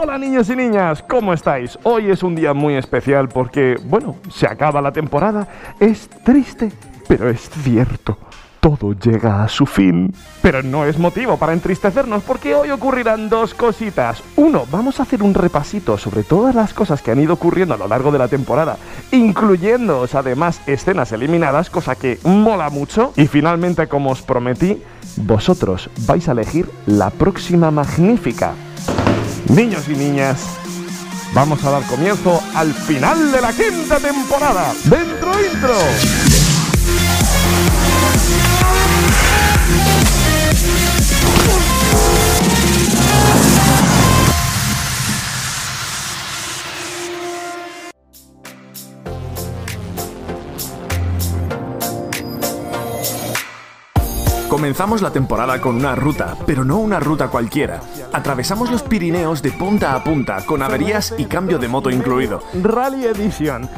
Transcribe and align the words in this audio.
Hola 0.00 0.16
niños 0.16 0.48
y 0.48 0.54
niñas, 0.54 1.02
¿cómo 1.02 1.32
estáis? 1.32 1.76
Hoy 1.82 2.08
es 2.08 2.22
un 2.22 2.36
día 2.36 2.54
muy 2.54 2.76
especial 2.76 3.28
porque, 3.28 3.74
bueno, 3.82 4.14
se 4.32 4.46
acaba 4.46 4.80
la 4.80 4.92
temporada. 4.92 5.48
Es 5.80 6.08
triste, 6.24 6.70
pero 7.08 7.28
es 7.28 7.50
cierto. 7.50 8.16
Todo 8.60 8.92
llega 8.92 9.42
a 9.42 9.48
su 9.48 9.66
fin. 9.66 10.14
Pero 10.40 10.62
no 10.62 10.84
es 10.84 11.00
motivo 11.00 11.36
para 11.36 11.52
entristecernos 11.52 12.22
porque 12.22 12.54
hoy 12.54 12.70
ocurrirán 12.70 13.28
dos 13.28 13.54
cositas. 13.54 14.22
Uno, 14.36 14.66
vamos 14.70 15.00
a 15.00 15.02
hacer 15.02 15.20
un 15.20 15.34
repasito 15.34 15.98
sobre 15.98 16.22
todas 16.22 16.54
las 16.54 16.72
cosas 16.72 17.02
que 17.02 17.10
han 17.10 17.20
ido 17.20 17.34
ocurriendo 17.34 17.74
a 17.74 17.78
lo 17.78 17.88
largo 17.88 18.12
de 18.12 18.18
la 18.18 18.28
temporada, 18.28 18.76
incluyendo 19.10 20.06
además 20.12 20.60
escenas 20.68 21.10
eliminadas, 21.10 21.70
cosa 21.70 21.96
que 21.96 22.20
mola 22.22 22.70
mucho. 22.70 23.12
Y 23.16 23.26
finalmente, 23.26 23.88
como 23.88 24.10
os 24.10 24.22
prometí, 24.22 24.80
vosotros 25.16 25.90
vais 26.06 26.28
a 26.28 26.32
elegir 26.32 26.70
la 26.86 27.10
próxima 27.10 27.72
magnífica. 27.72 28.54
Niños 29.48 29.88
y 29.88 29.92
niñas, 29.92 30.42
vamos 31.32 31.64
a 31.64 31.70
dar 31.70 31.82
comienzo 31.84 32.42
al 32.54 32.74
final 32.74 33.32
de 33.32 33.40
la 33.40 33.52
quinta 33.52 33.98
temporada. 33.98 34.74
¡Dentro 34.84 35.32
intro! 35.42 35.74
Comenzamos 54.58 55.02
la 55.02 55.12
temporada 55.12 55.60
con 55.60 55.76
una 55.76 55.94
ruta, 55.94 56.34
pero 56.44 56.64
no 56.64 56.78
una 56.78 56.98
ruta 56.98 57.28
cualquiera. 57.28 57.78
Atravesamos 58.12 58.72
los 58.72 58.82
Pirineos 58.82 59.40
de 59.40 59.52
punta 59.52 59.94
a 59.94 60.02
punta, 60.02 60.44
con 60.44 60.64
averías 60.64 61.14
y 61.16 61.26
cambio 61.26 61.60
de 61.60 61.68
moto 61.68 61.90
incluido. 61.90 62.42
Rally 62.60 63.04
Edition. 63.04 63.68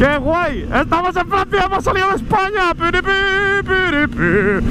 ¡Qué 0.00 0.18
guay! 0.18 0.68
¡Estamos 0.74 1.14
en 1.14 1.28
Francia! 1.28 1.66
¡Hemos 1.66 1.84
salido 1.84 2.08
de 2.08 2.16
España! 2.16 2.74
¡Piripi, 2.74 3.08
piripi! 3.62 4.66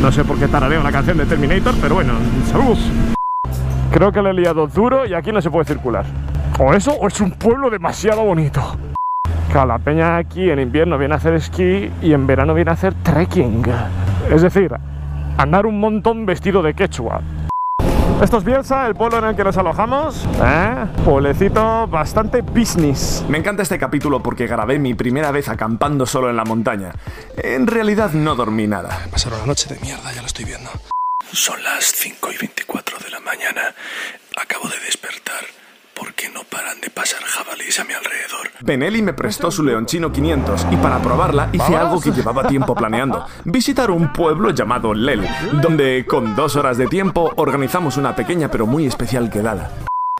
No 0.00 0.12
sé 0.12 0.22
por 0.22 0.38
qué 0.38 0.46
tarareo 0.46 0.80
la 0.84 0.92
canción 0.92 1.18
de 1.18 1.26
Terminator, 1.26 1.74
pero 1.82 1.96
bueno, 1.96 2.12
¡salud! 2.52 2.78
Creo 3.90 4.12
que 4.12 4.22
le 4.22 4.30
he 4.30 4.34
liado 4.34 4.68
duro 4.68 5.04
y 5.04 5.14
aquí 5.14 5.32
no 5.32 5.42
se 5.42 5.50
puede 5.50 5.64
circular. 5.64 6.06
O 6.60 6.72
eso, 6.72 6.92
o 6.92 7.08
es 7.08 7.20
un 7.20 7.32
pueblo 7.32 7.70
demasiado 7.70 8.22
bonito. 8.22 8.62
Claro, 9.50 9.66
la 9.66 9.78
peña 9.80 10.16
aquí 10.16 10.48
en 10.48 10.60
invierno 10.60 10.96
viene 10.96 11.14
a 11.14 11.16
hacer 11.16 11.34
esquí 11.34 11.90
y 12.00 12.12
en 12.12 12.28
verano 12.28 12.54
viene 12.54 12.70
a 12.70 12.74
hacer 12.74 12.94
trekking. 13.02 13.64
Es 14.30 14.42
decir, 14.42 14.72
andar 15.38 15.66
un 15.66 15.78
montón 15.78 16.26
vestido 16.26 16.62
de 16.62 16.74
quechua. 16.74 17.22
Esto 18.20 18.38
es 18.38 18.44
Bielsa, 18.44 18.86
el 18.86 18.94
pueblo 18.94 19.18
en 19.18 19.24
el 19.26 19.36
que 19.36 19.44
nos 19.44 19.56
alojamos. 19.58 20.26
¿Eh? 20.42 20.86
Pueblecito 21.04 21.86
bastante 21.86 22.40
business. 22.40 23.24
Me 23.28 23.38
encanta 23.38 23.62
este 23.62 23.78
capítulo 23.78 24.22
porque 24.22 24.46
grabé 24.46 24.78
mi 24.78 24.94
primera 24.94 25.30
vez 25.30 25.48
acampando 25.48 26.06
solo 26.06 26.30
en 26.30 26.36
la 26.36 26.44
montaña. 26.44 26.92
En 27.36 27.66
realidad 27.66 28.12
no 28.12 28.34
dormí 28.34 28.66
nada. 28.66 28.98
Pasaron 29.10 29.38
una 29.38 29.48
noche 29.48 29.72
de 29.72 29.78
mierda, 29.80 30.12
ya 30.12 30.22
lo 30.22 30.26
estoy 30.26 30.46
viendo. 30.46 30.70
Son 31.30 31.62
las 31.62 31.84
5 31.84 32.32
y 32.32 32.38
24 32.38 32.98
de 33.04 33.10
la 33.10 33.20
mañana. 33.20 33.74
Acabo 34.40 34.68
de 34.68 34.78
despertar 34.80 35.44
porque 36.16 36.32
no 36.32 36.44
paran 36.44 36.80
de 36.80 36.88
pasar 36.88 37.22
jabalíes 37.22 37.78
a 37.78 37.84
mi 37.84 37.92
alrededor. 37.92 38.48
Benelli 38.60 39.02
me 39.02 39.12
prestó 39.12 39.50
su 39.50 39.62
Leonchino 39.62 40.10
500 40.10 40.66
y 40.70 40.76
para 40.76 40.98
probarla 41.00 41.50
hice 41.52 41.76
algo 41.76 42.00
que 42.00 42.10
llevaba 42.10 42.46
tiempo 42.48 42.74
planeando. 42.74 43.26
Visitar 43.44 43.90
un 43.90 44.12
pueblo 44.12 44.50
llamado 44.50 44.94
Lel, 44.94 45.26
donde 45.60 46.06
con 46.06 46.34
dos 46.34 46.56
horas 46.56 46.78
de 46.78 46.86
tiempo 46.86 47.32
organizamos 47.36 47.98
una 47.98 48.16
pequeña 48.16 48.50
pero 48.50 48.66
muy 48.66 48.86
especial 48.86 49.28
quedada. 49.30 49.70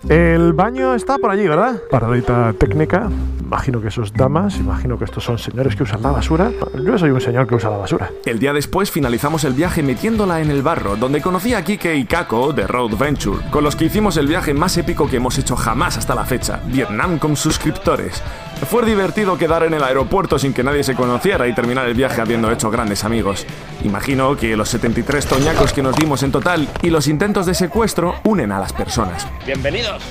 El 0.09 0.53
baño 0.53 0.95
está 0.95 1.19
por 1.19 1.31
allí, 1.31 1.49
¿verdad? 1.49 1.83
Paradita 1.91 2.53
técnica. 2.53 3.11
Imagino 3.41 3.81
que 3.81 3.89
esos 3.89 4.13
damas, 4.13 4.57
imagino 4.57 4.99
que 4.99 5.05
estos 5.05 5.25
son 5.25 5.39
señores 5.39 5.75
que 5.75 5.83
usan 5.83 6.03
la 6.03 6.11
basura. 6.11 6.53
Yo 6.85 6.97
soy 6.97 7.11
un 7.11 7.21
señor 7.21 7.47
que 7.49 7.57
usa 7.57 7.71
la 7.71 7.77
basura. 7.77 8.11
El 8.25 8.39
día 8.39 8.53
después 8.53 8.91
finalizamos 8.91 9.43
el 9.45 9.55
viaje 9.55 9.83
metiéndola 9.83 10.41
en 10.41 10.51
el 10.51 10.63
barro, 10.63 10.97
donde 10.97 11.21
conocí 11.21 11.55
a 11.55 11.65
Kike 11.65 11.97
y 11.97 12.05
Kako 12.05 12.53
de 12.53 12.67
Road 12.67 12.97
Venture, 12.97 13.51
con 13.51 13.65
los 13.65 13.75
que 13.75 13.87
hicimos 13.87 14.17
el 14.17 14.29
viaje 14.29 14.55
más 14.55 14.77
épico 14.79 15.09
que 15.09 15.17
hemos 15.17 15.39
hecho 15.39 15.57
jamás 15.57 15.97
hasta 15.97 16.15
la 16.15 16.25
fecha, 16.25 16.61
Vietnam 16.67 17.19
con 17.19 17.35
suscriptores. 17.37 18.23
Fue 18.65 18.85
divertido 18.87 19.37
quedar 19.37 19.65
en 19.65 19.75
el 19.75 19.85
aeropuerto 19.85 20.39
sin 20.39 20.55
que 20.55 20.65
nadie 20.65 20.83
se 20.83 20.95
conociera 20.95 21.47
y 21.47 21.55
terminar 21.55 21.87
el 21.87 21.95
viaje 21.95 22.21
habiendo 22.21 22.51
hecho 22.51 22.71
grandes 22.71 23.05
amigos. 23.05 23.47
Imagino 23.85 24.35
que 24.37 24.57
los 24.57 24.71
73 24.71 25.27
toñacos 25.27 25.73
que 25.73 25.83
nos 25.83 25.95
dimos 25.95 26.23
en 26.23 26.33
total 26.33 26.67
y 26.83 26.91
los 26.91 27.07
intentos 27.07 27.45
de 27.47 27.55
secuestro 27.55 28.17
unen 28.25 28.53
a 28.53 28.59
las 28.59 28.73
personas. 28.73 29.27
Bienvenidos. 29.45 30.03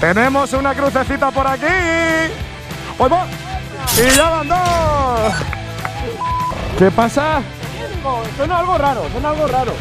Tenemos 0.00 0.52
una 0.52 0.74
crucecita 0.74 1.30
por 1.30 1.46
aquí. 1.46 1.64
¡Ahí 1.64 3.08
va! 3.10 3.26
Y 3.96 4.10
ya 4.16 4.30
van 4.30 4.48
dos. 4.48 5.34
¿Qué 6.78 6.90
pasa? 6.90 7.42
Suena 8.36 8.58
algo 8.58 8.76
raro, 8.78 9.08
suena 9.10 9.30
algo 9.30 9.46
raro. 9.46 9.72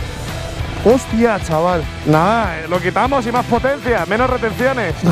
Hostia, 0.86 1.40
chaval. 1.40 1.84
Nada, 2.08 2.60
eh, 2.60 2.68
lo 2.68 2.80
quitamos 2.80 3.26
y 3.28 3.32
más 3.32 3.46
potencia, 3.46 4.06
menos 4.08 4.30
retenciones. 4.30 4.96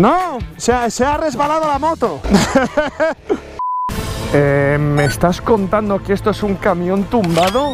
No, 0.00 0.38
se 0.56 0.90
se 0.90 1.04
ha 1.04 1.18
resbalado 1.18 1.68
la 1.68 1.78
moto. 1.78 2.20
Eh, 4.32 4.78
¿Me 4.80 5.06
estás 5.06 5.40
contando 5.40 6.00
que 6.00 6.12
esto 6.12 6.30
es 6.30 6.44
un 6.44 6.54
camión 6.54 7.02
tumbado? 7.02 7.72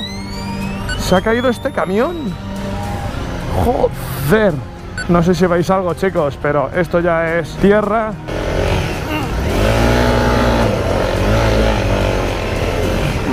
¿Se 0.99 1.15
ha 1.15 1.21
caído 1.21 1.51
este 1.51 1.71
camión? 1.71 2.17
Joder. 3.63 4.55
No 5.11 5.23
sé 5.23 5.35
si 5.35 5.45
veis 5.45 5.69
algo, 5.69 5.93
chicos, 5.93 6.39
pero 6.41 6.71
esto 6.75 7.01
ya 7.01 7.37
es 7.39 7.55
tierra. 7.57 8.15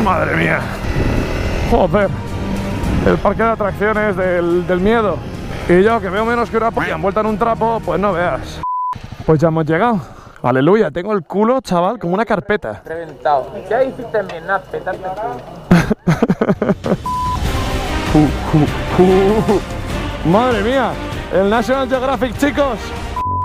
Madre 0.03 0.35
mía. 0.35 0.59
Joder. 1.71 2.09
El 3.07 3.17
parque 3.19 3.43
de 3.43 3.49
atracciones 3.49 4.17
del, 4.17 4.67
del 4.67 4.81
miedo. 4.81 5.17
Y 5.69 5.81
yo, 5.81 6.01
que 6.01 6.09
veo 6.09 6.25
menos 6.25 6.49
que 6.49 6.57
una 6.57 6.71
polla 6.71 6.95
envuelta 6.95 7.21
en 7.21 7.27
un 7.27 7.37
trapo, 7.37 7.81
pues 7.85 8.01
no 8.01 8.11
veas. 8.11 8.62
Pues 9.25 9.39
ya 9.39 9.47
hemos 9.47 9.65
llegado. 9.65 10.01
Aleluya, 10.41 10.91
tengo 10.91 11.13
el 11.13 11.23
culo, 11.23 11.61
chaval, 11.61 11.97
como 11.97 12.13
una 12.13 12.25
carpeta. 12.25 12.81
Reventado. 12.83 13.49
¿Qué 13.69 13.85
hiciste 13.85 14.17
en 14.17 14.27
Vietnam? 14.27 14.61
Petarte 14.69 15.01
el 15.07 15.13
culo. 15.13 15.37
Uh, 18.13 18.19
uh, 18.19 19.53
uh. 19.53 20.29
Madre 20.29 20.61
mía, 20.61 20.91
el 21.33 21.49
National 21.49 21.87
Geographic, 21.87 22.37
chicos. 22.37 22.77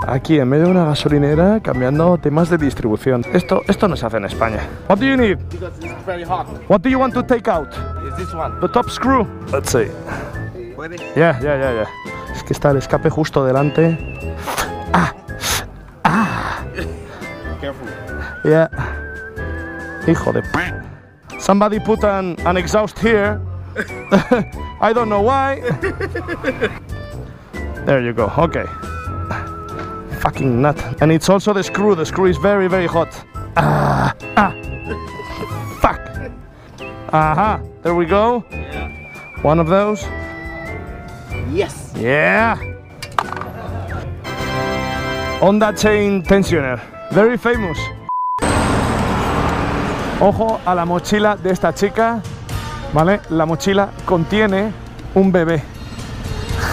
Aquí 0.05 0.39
en 0.39 0.49
medio 0.49 0.65
de 0.65 0.71
una 0.71 0.85
gasolinera 0.85 1.59
cambiando 1.61 2.17
temas 2.17 2.49
de 2.49 2.57
distribución. 2.57 3.23
Esto, 3.33 3.61
esto 3.67 3.87
no 3.87 3.95
se 3.95 4.05
hace 4.05 4.17
en 4.17 4.25
España. 4.25 4.59
What 4.89 4.99
do 4.99 5.05
you 5.05 5.15
need? 5.15 5.37
Because 5.49 5.73
it's 5.79 6.05
very 6.05 6.23
hot. 6.23 6.47
What 6.67 6.81
do 6.81 6.89
you 6.89 6.99
want 6.99 7.13
to 7.13 7.23
take 7.23 7.49
out? 7.49 7.69
Is 8.07 8.17
this 8.17 8.33
one? 8.33 8.59
The 8.59 8.67
top 8.67 8.89
screw. 8.89 9.25
Let's 9.51 9.71
see. 9.71 9.87
Ya, 11.15 11.39
ya, 11.39 11.55
ya, 11.57 11.73
ya. 11.73 11.87
Es 12.33 12.43
que 12.43 12.53
está 12.53 12.71
el 12.71 12.77
escape 12.77 13.09
justo 13.09 13.45
delante. 13.45 13.97
Careful. 14.91 15.28
Yeah. 18.43 18.67
Hijo 20.05 20.31
de. 20.31 20.43
Somebody 21.39 21.79
put 21.79 22.03
an, 22.03 22.35
an 22.45 22.57
exhaust 22.57 22.99
here. 22.99 23.41
I 24.81 24.91
don't 24.93 25.09
know 25.09 25.21
why. 25.21 25.59
there 27.85 28.01
you 28.01 28.13
go. 28.13 28.31
Okay. 28.37 28.65
Fucking 30.19 30.61
nut. 30.61 31.01
And 31.01 31.11
it's 31.11 31.29
also 31.29 31.53
the 31.53 31.63
screw. 31.63 31.95
The 31.95 32.05
screw 32.05 32.25
is 32.25 32.37
very, 32.37 32.67
very 32.67 32.87
hot. 32.87 33.09
Ah. 33.55 34.13
Ah. 34.35 34.53
Fuck. 35.79 36.01
Aha. 37.13 37.61
There 37.83 37.95
we 37.95 38.05
go. 38.05 38.41
One 39.41 39.59
of 39.59 39.67
those. 39.67 40.03
Yes. 41.51 41.93
Yeah. 41.95 42.57
Honda 45.39 45.73
Chain 45.73 46.21
Tensioner. 46.21 46.79
Very 47.11 47.37
famous. 47.37 47.79
Ojo 50.21 50.59
a 50.65 50.75
la 50.75 50.83
mochila 50.83 51.37
de 51.37 51.51
esta 51.51 51.73
chica. 51.73 52.21
¿Vale? 52.91 53.21
La 53.29 53.45
mochila 53.45 53.91
contiene 54.05 54.73
un 55.15 55.31
bebé. 55.31 55.63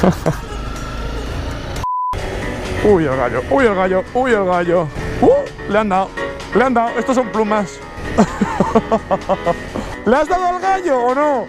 uy, 2.84 3.04
el 3.04 3.16
gallo, 3.16 3.42
uy, 3.50 3.66
el 3.66 3.74
gallo, 3.74 4.04
uy, 4.14 4.32
el 4.32 4.44
gallo. 4.44 4.88
Uh, 5.20 5.70
le 5.70 5.78
han 5.78 5.88
dado, 5.88 6.10
le 6.54 6.64
han 6.64 6.74
dado. 6.74 6.98
Estos 6.98 7.14
son 7.14 7.28
plumas. 7.28 7.78
¿Le 10.06 10.16
has 10.16 10.28
dado 10.28 10.46
al 10.46 10.60
gallo 10.60 10.98
o 10.98 11.14
no? 11.14 11.46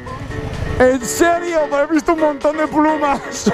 ¿En 0.80 1.02
serio? 1.02 1.62
Me 1.72 1.78
he 1.78 1.88
visto 1.88 2.14
un 2.14 2.20
montón 2.20 2.56
de 2.56 2.68
plumas. 2.68 3.52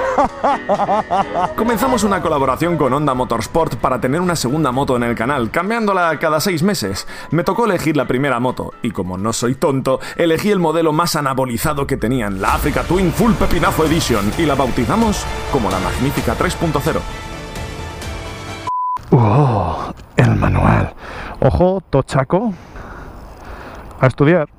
Comenzamos 1.55 2.03
una 2.03 2.21
colaboración 2.21 2.75
con 2.77 2.91
Honda 2.91 3.13
Motorsport 3.13 3.75
para 3.77 4.01
tener 4.01 4.19
una 4.19 4.35
segunda 4.35 4.73
moto 4.73 4.97
en 4.97 5.03
el 5.03 5.15
canal, 5.15 5.49
cambiándola 5.49 6.19
cada 6.19 6.41
seis 6.41 6.63
meses. 6.63 7.07
Me 7.31 7.45
tocó 7.45 7.63
elegir 7.65 7.95
la 7.95 8.07
primera 8.07 8.41
moto, 8.41 8.73
y 8.81 8.91
como 8.91 9.17
no 9.17 9.31
soy 9.31 9.55
tonto, 9.55 10.01
elegí 10.17 10.51
el 10.51 10.59
modelo 10.59 10.91
más 10.91 11.15
anabolizado 11.15 11.87
que 11.87 11.95
tenían, 11.95 12.41
la 12.41 12.55
Africa 12.55 12.83
Twin 12.83 13.13
Full 13.13 13.33
Pepinazo 13.33 13.85
Edition, 13.85 14.33
y 14.37 14.45
la 14.45 14.55
bautizamos 14.55 15.25
como 15.53 15.71
la 15.71 15.79
Magnífica 15.79 16.35
3.0. 16.37 16.99
Oh, 19.11 19.93
el 20.17 20.35
manual. 20.35 20.93
Ojo, 21.39 21.81
tochaco. 21.89 22.53
A 24.01 24.07
estudiar. 24.07 24.49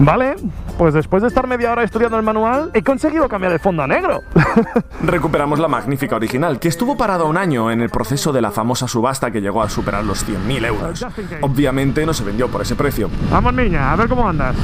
Vale, 0.00 0.34
pues 0.78 0.94
después 0.94 1.20
de 1.20 1.28
estar 1.28 1.46
media 1.46 1.70
hora 1.72 1.82
estudiando 1.82 2.16
el 2.16 2.22
manual, 2.22 2.70
he 2.72 2.82
conseguido 2.82 3.28
cambiar 3.28 3.52
el 3.52 3.60
fondo 3.60 3.82
a 3.82 3.86
negro. 3.86 4.22
Recuperamos 5.02 5.58
la 5.58 5.68
magnífica 5.68 6.16
original, 6.16 6.58
que 6.58 6.68
estuvo 6.68 6.96
parada 6.96 7.24
un 7.24 7.36
año 7.36 7.70
en 7.70 7.82
el 7.82 7.90
proceso 7.90 8.32
de 8.32 8.40
la 8.40 8.50
famosa 8.50 8.88
subasta 8.88 9.30
que 9.30 9.42
llegó 9.42 9.62
a 9.62 9.68
superar 9.68 10.02
los 10.02 10.26
100.000 10.26 10.66
euros. 10.66 11.06
Obviamente 11.42 12.06
no 12.06 12.14
se 12.14 12.24
vendió 12.24 12.48
por 12.48 12.62
ese 12.62 12.76
precio. 12.76 13.10
Vamos, 13.30 13.52
niña, 13.52 13.92
a 13.92 13.96
ver 13.96 14.08
cómo 14.08 14.26
andas. 14.26 14.56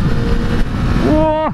¡Uah! 1.15 1.53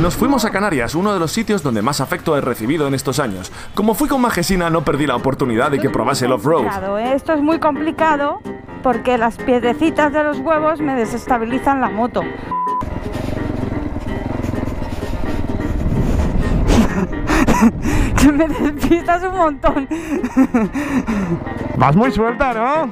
Nos 0.00 0.16
fuimos 0.16 0.46
a 0.46 0.50
Canarias, 0.50 0.94
uno 0.94 1.12
de 1.12 1.20
los 1.20 1.30
sitios 1.30 1.62
donde 1.62 1.82
más 1.82 2.00
afecto 2.00 2.34
he 2.38 2.40
recibido 2.40 2.88
en 2.88 2.94
estos 2.94 3.18
años. 3.18 3.52
Como 3.74 3.92
fui 3.92 4.08
con 4.08 4.22
Majesina, 4.22 4.70
no 4.70 4.82
perdí 4.82 5.06
la 5.06 5.16
oportunidad 5.16 5.70
de 5.70 5.78
que 5.78 5.90
probase 5.90 6.24
el 6.24 6.32
off-road. 6.32 6.98
¿eh? 6.98 7.12
Esto 7.14 7.34
es 7.34 7.42
muy 7.42 7.58
complicado 7.58 8.40
porque 8.82 9.18
las 9.18 9.36
piedrecitas 9.36 10.10
de 10.14 10.24
los 10.24 10.38
huevos 10.38 10.80
me 10.80 10.94
desestabilizan 10.94 11.82
la 11.82 11.90
moto. 11.90 12.22
Que 18.16 18.32
me 18.32 18.48
despistas 18.48 19.22
un 19.24 19.36
montón. 19.36 19.88
Vas 21.76 21.96
muy 21.96 22.10
suelta, 22.12 22.52
¿no? 22.52 22.90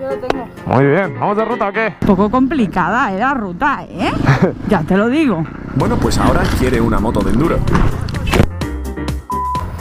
Yo 0.00 0.08
lo 0.08 0.16
tengo. 0.18 0.48
Muy 0.66 0.86
bien, 0.86 1.18
¿vamos 1.18 1.36
de 1.36 1.44
ruta 1.44 1.68
o 1.68 1.72
qué? 1.72 1.94
Poco 2.06 2.30
complicada, 2.30 3.12
¿eh? 3.12 3.18
La 3.18 3.34
ruta, 3.34 3.84
¿eh? 3.88 4.12
ya 4.68 4.82
te 4.82 4.96
lo 4.96 5.08
digo. 5.08 5.44
Bueno, 5.74 5.96
pues 5.96 6.18
ahora 6.18 6.42
quiere 6.58 6.80
una 6.80 6.98
moto 6.98 7.20
de 7.20 7.30
enduro. 7.32 7.58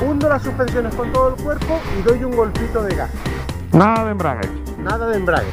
Hundo 0.02 0.30
las 0.30 0.42
suspensiones 0.44 0.94
con 0.96 1.12
todo 1.12 1.36
el 1.36 1.44
cuerpo 1.44 1.80
y 1.98 2.02
doy 2.02 2.24
un 2.24 2.36
golpito 2.36 2.84
de 2.84 2.96
gas. 2.96 3.12
Nada 3.74 4.06
de 4.06 4.12
embrague. 4.12 4.50
Nada 4.84 5.08
de 5.08 5.18
embrague. 5.18 5.50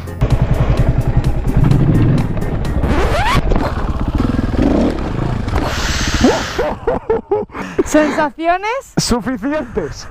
¿Sensaciones? 7.84 8.70
Suficientes. 8.96 10.08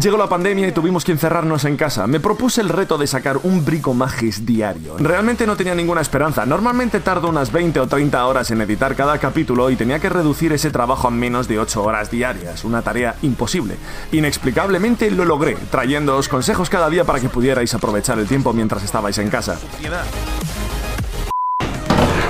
Llegó 0.00 0.16
la 0.16 0.28
pandemia 0.28 0.66
y 0.68 0.72
tuvimos 0.72 1.04
que 1.04 1.12
encerrarnos 1.12 1.64
en 1.64 1.76
casa. 1.76 2.06
Me 2.06 2.18
propuse 2.20 2.60
el 2.60 2.68
reto 2.68 2.98
de 2.98 3.06
sacar 3.06 3.38
un 3.44 3.64
brico 3.64 3.94
magis 3.94 4.44
diario. 4.46 4.96
Realmente 4.98 5.46
no 5.46 5.56
tenía 5.56 5.74
ninguna 5.74 6.00
esperanza. 6.00 6.44
Normalmente 6.46 7.00
tardo 7.00 7.28
unas 7.28 7.52
20 7.52 7.78
o 7.80 7.86
30 7.86 8.26
horas 8.26 8.50
en 8.50 8.60
editar 8.60 8.94
cada 8.96 9.18
capítulo 9.18 9.70
y 9.70 9.76
tenía 9.76 9.98
que 9.98 10.08
reducir 10.08 10.52
ese 10.52 10.70
trabajo 10.70 11.08
a 11.08 11.10
menos 11.10 11.46
de 11.48 11.58
8 11.60 11.82
horas 11.82 12.10
diarias. 12.10 12.64
Una 12.64 12.82
tarea 12.82 13.14
imposible. 13.22 13.76
Inexplicablemente 14.12 15.10
lo 15.10 15.24
logré, 15.24 15.56
trayéndoos 15.70 16.28
consejos 16.28 16.68
cada 16.70 16.88
día 16.88 17.04
para 17.04 17.20
que 17.20 17.28
pudierais 17.28 17.72
aprovechar 17.74 18.18
el 18.18 18.26
tiempo 18.26 18.52
mientras 18.52 18.82
estabais 18.82 19.18
en 19.18 19.30
casa. 19.30 19.56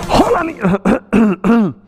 ¡Hola, 0.08 0.44
ni- 0.44 0.56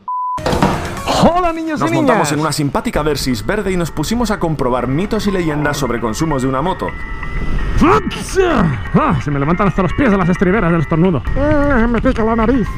¡Hola, 1.42 1.52
niños 1.54 1.80
Nos 1.80 1.90
y 1.90 1.92
niñas! 1.94 2.06
montamos 2.06 2.30
en 2.30 2.38
una 2.38 2.52
simpática 2.52 3.02
Versys 3.02 3.44
verde 3.44 3.72
y 3.72 3.76
nos 3.76 3.90
pusimos 3.90 4.30
a 4.30 4.38
comprobar 4.38 4.86
mitos 4.86 5.26
y 5.26 5.32
leyendas 5.32 5.76
sobre 5.76 5.98
consumos 5.98 6.42
de 6.42 6.48
una 6.48 6.62
moto. 6.62 6.86
Ah, 8.94 9.18
se 9.24 9.28
me 9.32 9.40
levantan 9.40 9.66
hasta 9.66 9.82
los 9.82 9.92
pies 9.94 10.12
de 10.12 10.18
las 10.18 10.28
estriberas 10.28 10.70
del 10.70 10.82
estornudo. 10.82 11.20
Ah, 11.36 11.84
me 11.90 12.00
pica 12.00 12.22
la 12.22 12.36
nariz. 12.36 12.68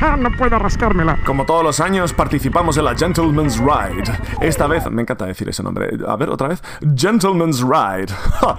Ah, 0.00 0.16
no 0.16 0.30
puedo 0.30 0.56
rascármela. 0.56 1.18
Como 1.26 1.44
todos 1.44 1.64
los 1.64 1.80
años, 1.80 2.12
participamos 2.12 2.76
en 2.76 2.84
la 2.84 2.94
Gentleman's 2.94 3.58
Ride. 3.58 4.04
Esta 4.40 4.68
vez, 4.68 4.88
me 4.88 5.02
encanta 5.02 5.26
decir 5.26 5.48
ese 5.48 5.64
nombre. 5.64 5.90
A 6.06 6.14
ver, 6.14 6.30
otra 6.30 6.46
vez. 6.46 6.62
Gentleman's 6.94 7.60
Ride. 7.60 8.12
Ja. 8.40 8.56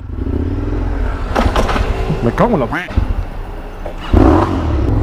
Me 2.22 2.32
cago 2.34 2.56
en 2.56 2.60
la... 2.60 2.68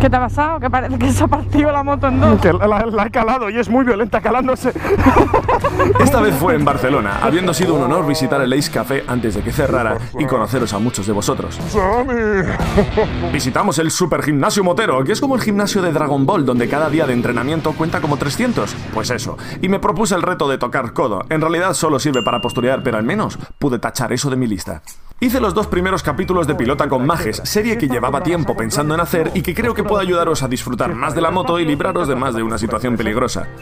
¿Qué 0.05 0.11
te 0.11 0.17
ha 0.17 0.21
pasado? 0.21 0.61
Que 0.61 0.69
parece 0.69 0.99
que 0.99 1.11
se 1.11 1.25
ha 1.25 1.27
partido 1.29 1.73
la 1.73 1.83
moto 1.83 2.09
en 2.09 2.21
dos. 2.21 2.39
Que 2.39 2.53
la, 2.53 2.67
la- 2.67 2.85
la 2.85 3.07
he 3.07 3.11
calado 3.11 3.49
y 3.49 3.59
es 3.59 3.71
muy 3.71 3.87
violenta 3.87 4.21
calándose. 4.21 4.69
Esta 5.99 6.21
vez 6.21 6.35
fue 6.35 6.55
en 6.57 6.63
Barcelona, 6.63 7.21
habiendo 7.23 7.55
sido 7.55 7.73
un 7.73 7.85
honor 7.85 8.07
visitar 8.07 8.39
el 8.43 8.53
Ace 8.53 8.71
Café 8.71 9.03
antes 9.09 9.35
de 9.35 9.41
que 9.41 9.51
cerrara 9.51 9.97
y 10.19 10.27
conoceros 10.27 10.75
a 10.75 10.79
muchos 10.79 11.07
de 11.07 11.15
vosotros. 11.15 11.59
Visitamos 13.33 13.79
el 13.79 13.91
Super 13.91 14.23
Gimnasio 14.23 14.63
Motero, 14.63 15.03
que 15.05 15.13
es 15.13 15.23
como 15.23 15.37
el 15.37 15.41
gimnasio 15.41 15.81
de 15.81 15.91
Dragon 15.91 16.27
Ball, 16.27 16.45
donde 16.45 16.69
cada 16.69 16.91
día 16.91 17.07
de 17.07 17.15
entrenamiento 17.15 17.73
cuenta 17.73 18.03
como 18.03 18.19
300. 18.19 18.75
Pues 18.93 19.09
eso. 19.09 19.39
Y 19.63 19.71
me 19.71 19.79
propuse 19.79 20.15
el 20.15 20.21
reto 20.23 20.51
de 20.51 20.59
tocar 20.59 20.93
codo. 20.93 21.25
En 21.31 21.41
realidad 21.41 21.73
solo 21.73 21.99
sirve 21.99 22.23
para 22.23 22.43
posturear, 22.43 22.83
pero 22.83 22.99
al 22.99 23.05
menos 23.05 23.39
pude 23.59 23.79
tachar 23.79 24.13
eso 24.13 24.29
de 24.29 24.37
mi 24.37 24.47
lista. 24.47 24.83
Hice 25.25 25.41
los 25.41 25.55
dos 25.55 25.67
primeros 25.69 26.03
capítulos 26.03 26.47
de 26.47 26.55
Pilota 26.55 26.87
con 26.87 27.07
Majes, 27.07 27.41
serie 27.45 27.79
que 27.79 27.89
llevaba 27.89 28.23
tiempo 28.23 28.55
pensando 28.55 28.93
en 28.93 29.01
hacer 29.01 29.31
y 29.33 29.41
que 29.41 29.55
creo 29.55 29.73
que 29.73 29.83
puede 29.83 30.03
ayudaros 30.03 30.43
a 30.43 30.49
disfrutar 30.49 30.95
más 30.95 31.15
de 31.15 31.23
la 31.23 31.31
moto 31.31 31.59
y 31.59 31.65
libraros 31.65 32.09
de 32.09 32.15
más 32.15 32.35
de 32.35 32.43
una 32.43 32.59
situación 32.59 32.99
peligrosa. 32.99 33.49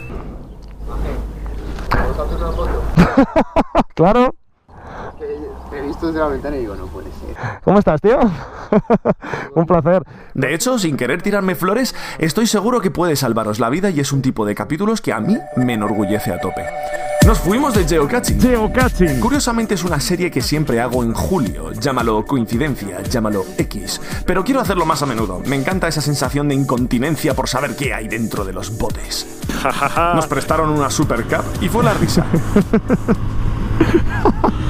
Claro. 3.95 4.35
Te 5.69 5.79
he 5.79 5.81
visto 5.83 6.07
desde 6.07 6.19
la 6.19 6.27
ventana 6.27 6.57
y 6.57 6.59
digo, 6.59 6.75
no 6.75 6.87
puede 6.87 7.07
ser. 7.11 7.61
¿Cómo 7.63 7.79
estás, 7.79 8.01
tío? 8.01 8.19
un 9.55 9.65
placer. 9.65 10.03
De 10.33 10.53
hecho, 10.53 10.77
sin 10.77 10.97
querer 10.97 11.21
tirarme 11.21 11.55
flores, 11.55 11.95
estoy 12.17 12.45
seguro 12.47 12.81
que 12.81 12.91
puede 12.91 13.15
salvaros 13.15 13.59
la 13.59 13.69
vida 13.69 13.89
y 13.89 14.01
es 14.01 14.11
un 14.11 14.21
tipo 14.21 14.45
de 14.45 14.53
capítulos 14.53 14.99
que 14.99 15.13
a 15.13 15.21
mí 15.21 15.37
me 15.55 15.75
enorgullece 15.75 16.33
a 16.33 16.41
tope. 16.41 16.65
Nos 17.25 17.39
fuimos 17.39 17.73
de 17.73 17.85
geocaching. 17.85 18.39
Geocaching. 18.39 19.19
Curiosamente 19.21 19.75
es 19.75 19.83
una 19.85 19.99
serie 19.99 20.29
que 20.29 20.41
siempre 20.41 20.81
hago 20.81 21.03
en 21.03 21.13
julio. 21.13 21.71
Llámalo 21.71 22.25
coincidencia, 22.25 23.01
llámalo 23.01 23.45
X. 23.57 24.01
Pero 24.25 24.43
quiero 24.43 24.59
hacerlo 24.59 24.85
más 24.85 25.01
a 25.03 25.05
menudo. 25.05 25.41
Me 25.45 25.55
encanta 25.55 25.87
esa 25.87 26.01
sensación 26.01 26.49
de 26.49 26.55
incontinencia 26.55 27.33
por 27.33 27.47
saber 27.47 27.77
qué 27.77 27.93
hay 27.93 28.09
dentro 28.09 28.43
de 28.43 28.51
los 28.51 28.77
botes. 28.77 29.25
Nos 30.15 30.27
prestaron 30.27 30.69
una 30.69 30.89
Super 30.89 31.23
Cup 31.23 31.45
y 31.61 31.69
fue 31.69 31.83
la 31.83 31.93
risa. 31.93 32.25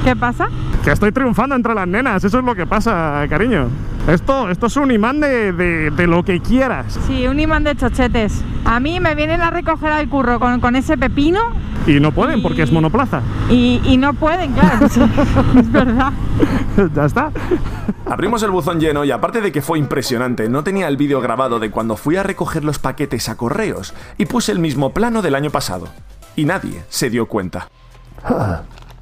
¿Qué 0.04 0.16
pasa? 0.16 0.48
Que 0.84 0.92
estoy 0.92 1.12
triunfando 1.12 1.56
entre 1.56 1.74
las 1.74 1.88
nenas, 1.88 2.24
eso 2.24 2.38
es 2.38 2.46
lo 2.46 2.54
que 2.54 2.68
pasa, 2.68 3.26
cariño. 3.30 3.70
Esto, 4.08 4.50
esto 4.50 4.66
es 4.66 4.76
un 4.76 4.92
imán 4.92 5.22
de, 5.22 5.54
de- 5.54 5.90
de 5.92 6.08
lo 6.08 6.24
que 6.24 6.42
quieras. 6.42 7.00
Sí, 7.08 7.26
un 7.26 7.40
imán 7.40 7.64
de 7.64 7.74
chochetes. 7.76 8.44
A 8.66 8.80
mí 8.82 9.00
me 9.00 9.16
vienen 9.16 9.40
a 9.42 9.50
recoger 9.50 9.92
al 9.94 10.10
curro 10.10 10.40
con, 10.42 10.60
con 10.60 10.76
ese 10.76 10.98
pepino 10.98 11.40
Y 11.88 12.00
no 12.02 12.12
pueden 12.12 12.42
porque 12.42 12.64
es 12.64 12.70
Y- 12.70 12.74
monoplaza. 12.74 13.22
y, 13.50 13.82
y 13.86 13.96
no 13.98 14.14
pueden, 14.14 14.52
claro. 14.54 14.86
es 15.58 15.72
verdad. 15.72 16.12
ya 16.96 17.06
está. 17.06 17.32
Abrimos 18.06 18.44
el 18.44 18.52
buzón 18.52 18.80
lleno 18.82 19.06
y 19.06 19.12
aparte 19.12 19.40
de 19.40 19.54
que 19.54 19.62
fue 19.62 19.80
impresionante, 19.80 20.50
no 20.50 20.64
tenía 20.66 20.90
el 20.90 20.98
vídeo 20.98 21.22
grabado 21.22 21.60
de 21.60 21.72
cuando 21.72 21.96
fui 21.96 22.18
a 22.18 22.24
recoger 22.24 22.66
los 22.66 22.80
paquetes 22.80 23.30
a 23.30 23.38
correos 23.38 23.94
y 24.18 24.26
puse 24.26 24.52
el 24.52 24.60
mismo 24.60 24.90
plano 24.92 25.22
del 25.22 25.36
año 25.36 25.50
pasado. 25.50 25.88
Y 26.36 26.44
nadie 26.44 26.84
se 26.90 27.10
dio 27.10 27.28
cuenta. 27.28 27.70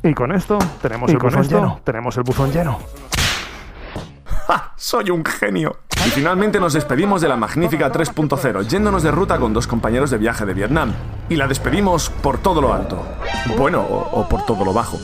Y 0.04 0.14
con 0.14 0.32
esto 0.32 0.60
tenemos 0.82 1.10
Y 1.10 1.14
el 1.14 1.18
con 1.20 1.30
buzón 1.30 1.42
esto 1.44 1.56
lleno. 1.56 1.80
Tenemos 1.84 2.18
el 2.18 2.24
buzón 2.24 2.52
lleno. 2.52 2.80
¡Soy 4.76 5.10
un 5.10 5.24
genio! 5.24 5.78
Y 6.06 6.10
finalmente 6.10 6.60
nos 6.60 6.74
despedimos 6.74 7.22
de 7.22 7.28
la 7.28 7.36
magnífica 7.36 7.92
3.0, 7.92 8.68
yéndonos 8.68 9.04
de 9.04 9.12
ruta 9.12 9.38
con 9.38 9.54
dos 9.54 9.68
compañeros 9.68 10.10
de 10.10 10.18
viaje 10.18 10.46
de 10.46 10.54
Vietnam. 10.54 10.94
Y 11.30 11.36
la 11.36 11.48
despedimos 11.48 12.10
por 12.10 12.40
todo 12.40 12.62
lo 12.62 12.74
alto. 12.74 13.06
Bueno, 13.58 13.82
o, 13.82 14.22
o 14.22 14.28
por 14.28 14.46
todo 14.46 14.66
lo 14.66 14.74
bajo. 14.74 15.00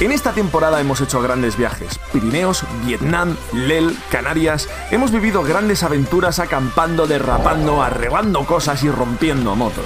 En 0.00 0.10
esta 0.10 0.32
temporada 0.32 0.80
hemos 0.80 1.00
hecho 1.00 1.22
grandes 1.22 1.56
viajes. 1.56 2.00
Pirineos, 2.12 2.64
Vietnam, 2.84 3.36
Lel, 3.52 3.96
Canarias. 4.10 4.68
Hemos 4.90 5.12
vivido 5.12 5.44
grandes 5.44 5.84
aventuras 5.84 6.40
acampando, 6.40 7.06
derrapando, 7.06 7.80
arrebando 7.80 8.44
cosas 8.44 8.82
y 8.82 8.90
rompiendo 8.90 9.54
motos. 9.54 9.84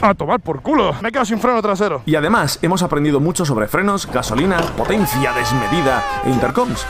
A 0.00 0.14
tomar 0.14 0.40
por 0.40 0.62
culo. 0.62 0.94
Me 1.02 1.08
he 1.08 1.12
quedado 1.12 1.26
sin 1.26 1.40
freno 1.40 1.60
trasero. 1.60 2.02
Y 2.06 2.14
además 2.14 2.58
hemos 2.62 2.82
aprendido 2.82 3.20
mucho 3.20 3.44
sobre 3.44 3.66
frenos, 3.66 4.06
gasolina, 4.06 4.58
potencia 4.76 5.32
desmedida 5.32 6.04
e 6.24 6.30
intercoms. 6.30 6.86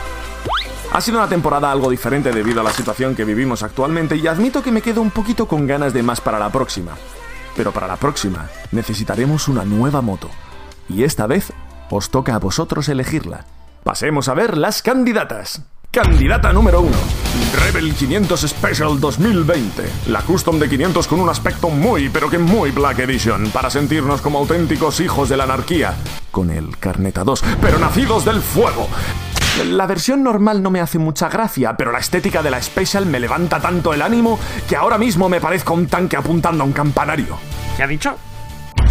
Ha 0.91 1.01
sido 1.01 1.17
una 1.17 1.27
temporada 1.27 1.71
algo 1.71 1.89
diferente 1.89 2.31
debido 2.31 2.61
a 2.61 2.63
la 2.63 2.71
situación 2.71 3.15
que 3.15 3.25
vivimos 3.25 3.63
actualmente 3.63 4.15
y 4.15 4.27
admito 4.27 4.63
que 4.63 4.71
me 4.71 4.81
quedo 4.81 5.01
un 5.01 5.11
poquito 5.11 5.47
con 5.47 5.67
ganas 5.67 5.93
de 5.93 6.03
más 6.03 6.21
para 6.21 6.39
la 6.39 6.49
próxima. 6.49 6.93
Pero 7.55 7.71
para 7.71 7.87
la 7.87 7.97
próxima 7.97 8.47
necesitaremos 8.71 9.47
una 9.47 9.65
nueva 9.65 10.01
moto. 10.01 10.29
Y 10.87 11.03
esta 11.03 11.27
vez 11.27 11.51
os 11.89 12.09
toca 12.09 12.35
a 12.35 12.39
vosotros 12.39 12.89
elegirla. 12.89 13.45
Pasemos 13.83 14.29
a 14.29 14.33
ver 14.33 14.57
las 14.57 14.81
candidatas. 14.81 15.63
Candidata 15.91 16.53
número 16.53 16.81
1. 16.81 16.91
Rebel 17.65 17.95
500 17.95 18.41
Special 18.41 18.99
2020. 18.99 19.89
La 20.09 20.21
custom 20.21 20.59
de 20.59 20.69
500 20.69 21.07
con 21.07 21.19
un 21.19 21.29
aspecto 21.29 21.71
muy, 21.71 22.09
pero 22.09 22.29
que 22.29 22.37
muy 22.37 22.69
Black 22.69 22.99
Edition, 22.99 23.49
para 23.49 23.71
sentirnos 23.71 24.21
como 24.21 24.37
auténticos 24.37 24.99
hijos 24.99 25.29
de 25.29 25.37
la 25.37 25.45
anarquía. 25.45 25.95
Con 26.29 26.51
el 26.51 26.77
Carneta 26.77 27.23
2, 27.23 27.43
pero 27.59 27.79
nacidos 27.79 28.23
del 28.23 28.39
fuego. 28.39 28.87
La 29.65 29.87
versión 29.87 30.21
normal 30.21 30.61
no 30.61 30.69
me 30.69 30.79
hace 30.79 30.99
mucha 30.99 31.27
gracia, 31.27 31.75
pero 31.75 31.91
la 31.91 31.97
estética 31.97 32.43
de 32.43 32.51
la 32.51 32.61
Special 32.61 33.07
me 33.07 33.19
levanta 33.19 33.59
tanto 33.59 33.91
el 33.91 34.03
ánimo 34.03 34.37
que 34.69 34.75
ahora 34.75 34.99
mismo 34.99 35.27
me 35.27 35.41
parezco 35.41 35.73
un 35.73 35.87
tanque 35.87 36.17
apuntando 36.17 36.63
a 36.63 36.67
un 36.67 36.71
campanario. 36.71 37.39
¿Qué 37.75 37.81
ha 37.81 37.87
dicho? 37.87 38.15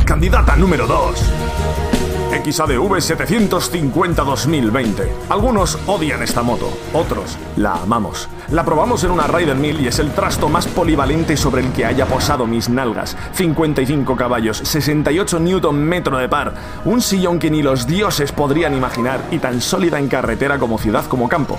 Candidata 0.04 0.56
número 0.56 0.88
2. 0.88 2.07
XADV 2.30 3.00
750 3.00 4.22
2020. 4.22 5.12
Algunos 5.28 5.78
odian 5.86 6.22
esta 6.22 6.42
moto, 6.42 6.68
otros 6.92 7.38
la 7.56 7.74
amamos. 7.74 8.28
La 8.50 8.64
probamos 8.64 9.02
en 9.04 9.10
una 9.10 9.26
Rider 9.26 9.56
1000 9.56 9.80
y 9.80 9.86
es 9.88 9.98
el 9.98 10.12
trasto 10.12 10.48
más 10.48 10.66
polivalente 10.66 11.36
sobre 11.36 11.62
el 11.62 11.72
que 11.72 11.86
haya 11.86 12.06
posado 12.06 12.46
mis 12.46 12.68
nalgas. 12.68 13.16
55 13.32 14.16
caballos, 14.16 14.58
68 14.58 15.40
Newton 15.40 15.82
metro 15.82 16.18
de 16.18 16.28
par, 16.28 16.54
un 16.84 17.00
sillón 17.00 17.38
que 17.38 17.50
ni 17.50 17.62
los 17.62 17.86
dioses 17.86 18.32
podrían 18.32 18.74
imaginar 18.74 19.20
y 19.30 19.38
tan 19.38 19.60
sólida 19.60 19.98
en 19.98 20.08
carretera 20.08 20.58
como 20.58 20.78
ciudad 20.78 21.06
como 21.06 21.28
campo. 21.28 21.58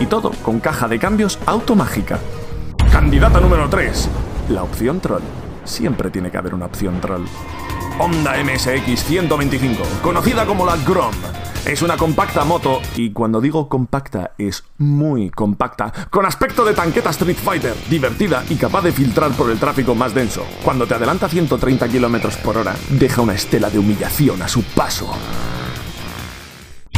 Y 0.00 0.06
todo 0.06 0.32
con 0.42 0.60
caja 0.60 0.88
de 0.88 0.98
cambios 0.98 1.38
automágica. 1.46 2.18
Candidata 2.92 3.40
número 3.40 3.68
3. 3.68 4.08
La 4.50 4.62
opción 4.62 5.00
troll. 5.00 5.22
Siempre 5.64 6.10
tiene 6.10 6.30
que 6.30 6.38
haber 6.38 6.54
una 6.54 6.66
opción 6.66 7.00
troll. 7.00 7.24
Honda 8.00 8.34
MSX 8.42 9.04
125, 9.04 9.82
conocida 10.02 10.46
como 10.46 10.64
la 10.64 10.76
Grom. 10.76 11.12
Es 11.66 11.82
una 11.82 11.96
compacta 11.96 12.44
moto 12.44 12.80
y 12.94 13.10
cuando 13.10 13.40
digo 13.40 13.68
compacta 13.68 14.30
es 14.38 14.62
muy 14.78 15.30
compacta, 15.30 15.92
con 16.08 16.24
aspecto 16.24 16.64
de 16.64 16.74
tanqueta 16.74 17.10
Street 17.10 17.36
Fighter, 17.36 17.74
divertida 17.90 18.44
y 18.48 18.54
capaz 18.54 18.82
de 18.82 18.92
filtrar 18.92 19.32
por 19.32 19.50
el 19.50 19.58
tráfico 19.58 19.96
más 19.96 20.14
denso. 20.14 20.46
Cuando 20.62 20.86
te 20.86 20.94
adelanta 20.94 21.26
a 21.26 21.28
130 21.28 21.88
km 21.88 22.36
por 22.36 22.56
hora, 22.58 22.76
deja 22.90 23.20
una 23.20 23.34
estela 23.34 23.68
de 23.68 23.80
humillación 23.80 24.40
a 24.42 24.48
su 24.48 24.62
paso. 24.62 25.12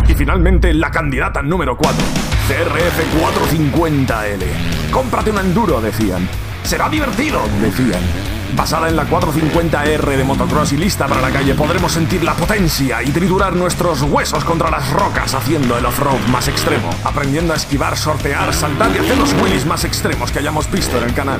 Y 0.06 0.14
finalmente 0.14 0.74
la 0.74 0.90
candidata 0.90 1.40
número 1.40 1.78
4, 1.78 1.98
CRF 2.46 3.54
450L. 3.56 4.90
Cómprate 4.92 5.30
un 5.30 5.38
enduro, 5.38 5.80
decían. 5.80 6.28
Será 6.62 6.90
divertido, 6.90 7.40
decían. 7.62 8.39
Basada 8.56 8.88
en 8.88 8.96
la 8.96 9.08
450R 9.08 10.16
de 10.16 10.24
motocross 10.24 10.72
y 10.72 10.76
lista 10.76 11.06
para 11.06 11.20
la 11.20 11.30
calle, 11.30 11.54
podremos 11.54 11.92
sentir 11.92 12.22
la 12.24 12.34
potencia 12.34 13.02
y 13.02 13.10
triturar 13.10 13.54
nuestros 13.54 14.02
huesos 14.02 14.44
contra 14.44 14.70
las 14.70 14.90
rocas 14.92 15.34
haciendo 15.34 15.78
el 15.78 15.86
off-road 15.86 16.20
más 16.30 16.48
extremo, 16.48 16.90
aprendiendo 17.04 17.52
a 17.52 17.56
esquivar, 17.56 17.96
sortear, 17.96 18.52
saltar 18.52 18.90
y 18.94 18.98
hacer 18.98 19.18
los 19.18 19.32
wheelies 19.34 19.66
más 19.66 19.84
extremos 19.84 20.30
que 20.30 20.40
hayamos 20.40 20.70
visto 20.70 20.98
en 20.98 21.04
el 21.04 21.14
canal. 21.14 21.38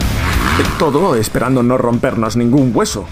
Todo 0.79 1.15
esperando 1.15 1.63
no 1.63 1.77
rompernos 1.79 2.37
ningún 2.37 2.73
hueso. 2.75 3.07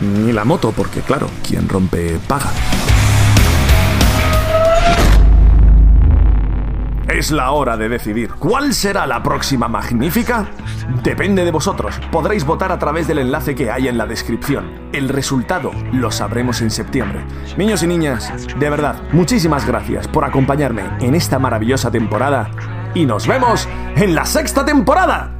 Ni 0.00 0.32
la 0.32 0.44
moto, 0.44 0.72
porque 0.72 1.00
claro, 1.00 1.28
quien 1.46 1.68
rompe 1.68 2.18
paga. 2.26 2.50
Es 7.20 7.30
la 7.30 7.50
hora 7.50 7.76
de 7.76 7.90
decidir. 7.90 8.32
¿Cuál 8.32 8.72
será 8.72 9.06
la 9.06 9.22
próxima 9.22 9.68
magnífica? 9.68 10.46
Depende 11.02 11.44
de 11.44 11.50
vosotros. 11.50 12.00
Podréis 12.10 12.46
votar 12.46 12.72
a 12.72 12.78
través 12.78 13.06
del 13.06 13.18
enlace 13.18 13.54
que 13.54 13.70
hay 13.70 13.88
en 13.88 13.98
la 13.98 14.06
descripción. 14.06 14.88
El 14.94 15.10
resultado 15.10 15.70
lo 15.92 16.10
sabremos 16.10 16.62
en 16.62 16.70
septiembre. 16.70 17.22
Niños 17.58 17.82
y 17.82 17.88
niñas, 17.88 18.32
de 18.58 18.70
verdad, 18.70 19.02
muchísimas 19.12 19.66
gracias 19.66 20.08
por 20.08 20.24
acompañarme 20.24 20.84
en 21.00 21.14
esta 21.14 21.38
maravillosa 21.38 21.90
temporada 21.90 22.50
y 22.94 23.04
nos 23.04 23.26
vemos 23.26 23.68
en 23.96 24.14
la 24.14 24.24
sexta 24.24 24.64
temporada. 24.64 25.30